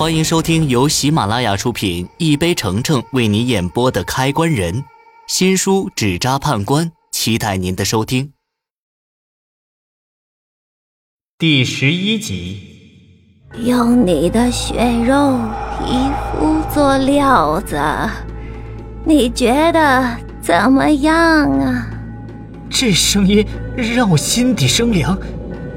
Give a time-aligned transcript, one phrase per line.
[0.00, 4.74] 欢迎收听由喜马拉雅出品、一杯橙橙为你演播的《开关人》
[5.26, 8.32] 新书《纸扎判官》，期待您的收听。
[11.36, 12.62] 第十一集，
[13.58, 15.38] 用你的血肉
[15.78, 15.92] 皮
[16.32, 17.78] 肤做料子，
[19.04, 21.12] 你觉得怎么样
[21.60, 21.90] 啊？
[22.70, 23.46] 这声音
[23.76, 25.14] 让我心底生凉。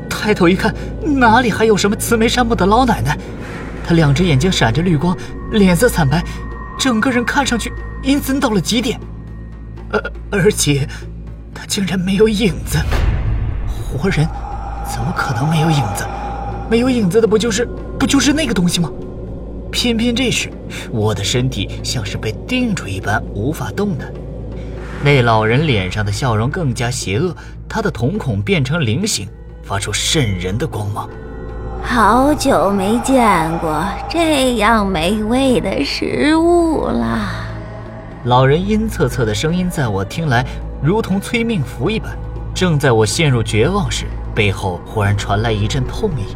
[0.10, 3.18] 抬头一看，哪里还有什么慈眉善目的老奶奶？
[3.84, 5.16] 他两只眼睛闪着绿光，
[5.52, 6.24] 脸色惨白，
[6.80, 9.00] 整个人看上去阴森到了极点。
[9.92, 10.88] 而而且，
[11.54, 12.78] 他竟然没有影子。
[13.68, 14.28] 活人
[14.92, 16.06] 怎么可能没有影子？
[16.70, 17.68] 没有影子的不就是
[18.00, 18.92] 不就是那个东西吗？
[19.72, 20.50] 偏偏这时，
[20.92, 24.12] 我的身体像是被定住一般，无法动弹。
[25.04, 27.36] 那老人脸上的笑容更加邪恶，
[27.68, 29.28] 他的瞳孔变成菱形。
[29.66, 31.10] 发出渗人的光芒。
[31.84, 37.20] 好久没见过这样美味的食物了。
[38.24, 40.44] 老人阴恻恻的声音在我听来
[40.82, 42.18] 如同催命符一般。
[42.54, 46.36] 正在我陷入绝望时，背后忽然传来一阵痛意。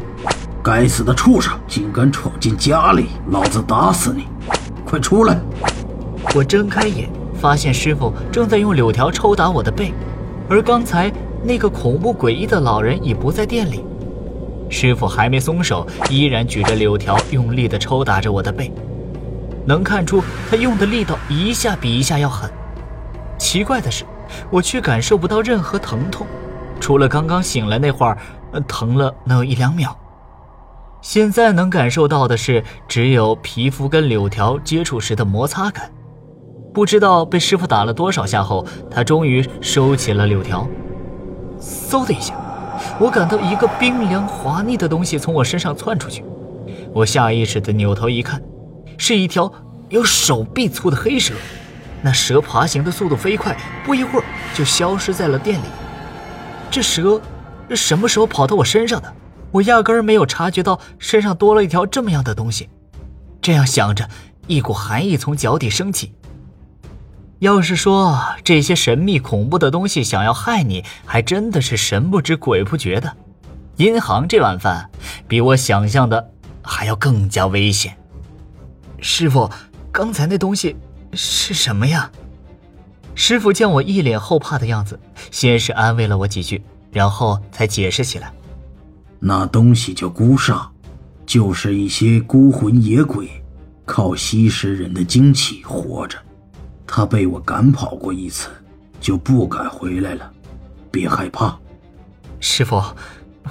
[0.62, 3.06] 该死的畜生，竟敢闯进家里！
[3.30, 4.26] 老子打死你！
[4.84, 5.38] 快出来！
[6.34, 9.92] 我睁开眼，发现师傅正在用柳条抽打我的背，
[10.48, 11.10] 而刚才。
[11.40, 13.84] 那个恐怖诡异的老人已不在店里，
[14.70, 18.72] 师傅还没松手，依然举着柳条用力地抽打着我的背。
[19.66, 22.50] 能看出他用的力道一下比一下要狠。
[23.38, 24.04] 奇怪的是，
[24.50, 26.26] 我却感受不到任何疼痛，
[26.80, 28.18] 除了刚刚醒来那会儿，
[28.66, 29.96] 疼了能有一两秒。
[31.00, 35.90] 现在能感受到的是，只有皮肤跟柳条接触时的摩擦感。
[36.74, 40.66] 不知道被师傅打了多少下后，他终于收起了柳条。
[41.60, 42.34] 嗖的一下，
[42.98, 46.24] 我感到一个冰凉滑腻的东西从我身上窜出去。
[46.92, 48.42] 我下意识地扭头一看，
[48.96, 49.52] 是一条
[49.88, 51.34] 有手臂粗的黑蛇。
[52.00, 55.64] 那蛇爬行的速度飞快，不一会儿就消失在了店里。
[56.70, 57.20] 这蛇
[57.70, 59.12] 什么时候跑到我身上的？
[59.50, 62.68] 我压根儿没有察觉到身上多了一条这么样的东西。
[63.40, 64.08] 这样想着，
[64.46, 66.12] 一股寒意从脚底升起。
[67.40, 73.16] 要是说这些神秘恐怖的东西想要害你，还真的是神不知鬼不觉的。
[73.76, 74.90] 银行这碗饭
[75.28, 76.32] 比我想象的
[76.62, 77.96] 还要更加危险。
[79.00, 79.48] 师傅，
[79.92, 80.74] 刚才那东西
[81.12, 82.10] 是什么呀？
[83.14, 84.98] 师傅见我一脸后怕的样子，
[85.30, 86.60] 先是安慰了我几句，
[86.90, 88.32] 然后才解释起来：
[89.20, 90.66] 那东西叫孤煞，
[91.24, 93.28] 就是一些孤魂野鬼，
[93.84, 96.18] 靠吸食人的精气活着。
[96.88, 98.48] 他被我赶跑过一次，
[98.98, 100.32] 就不敢回来了。
[100.90, 101.56] 别害怕，
[102.40, 102.82] 师傅，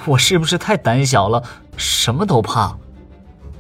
[0.05, 1.41] 我是不是太胆小了？
[1.77, 2.75] 什么都怕。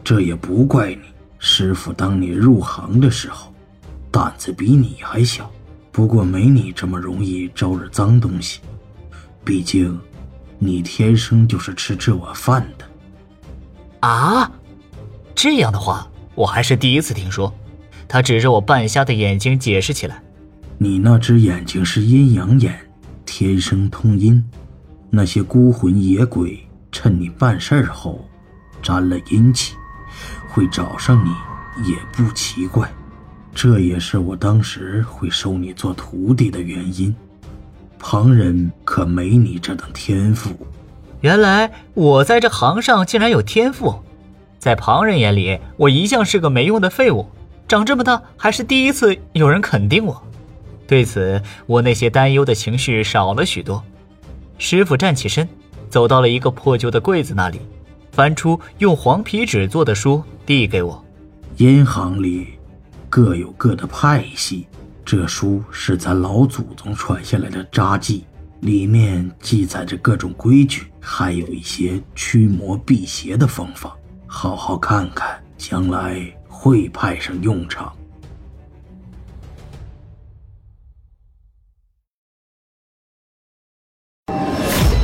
[0.03, 1.01] 这也不怪你。
[1.37, 3.53] 师傅当你入行的时候，
[4.09, 5.49] 胆子比你还小，
[5.91, 8.59] 不过没你这么容易招惹脏东西。
[9.45, 9.97] 毕竟，
[10.57, 12.85] 你天生就是吃这碗饭的。
[13.99, 14.51] 啊，
[15.35, 17.53] 这样的话，我还是第一次听说。
[18.07, 20.21] 他指着我半瞎的眼睛解释起来
[20.79, 22.73] ：“你那只眼睛是阴阳眼，
[23.25, 24.43] 天生通阴。
[25.09, 26.57] 那些孤魂野鬼
[26.91, 28.25] 趁你办事后，
[28.81, 29.73] 沾了阴气，
[30.49, 32.89] 会找上你也不奇怪。
[33.53, 37.13] 这也是我当时会收你做徒弟的原因。
[37.99, 40.51] 旁人可没你这等天赋。
[41.21, 43.95] 原来我在这行上竟然有天赋，
[44.59, 47.25] 在旁人眼里，我一向是个没用的废物。”
[47.67, 50.23] 长这么大还是第一次有人肯定我，
[50.87, 53.83] 对此我那些担忧的情绪少了许多。
[54.57, 55.47] 师傅站起身，
[55.89, 57.59] 走到了一个破旧的柜子那里，
[58.13, 61.03] 翻出用黄皮纸做的书递给我。
[61.57, 62.47] 银行里
[63.09, 64.65] 各有各的派系，
[65.03, 68.23] 这书是咱老祖宗传下来的札记，
[68.61, 73.93] 里面记载着各种规矩，还有一些驱魔辟邪的方法，
[74.25, 76.36] 好好看看，将来。
[76.59, 77.95] 会派上用场。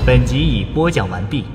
[0.03, 1.45] 本集已播讲完毕。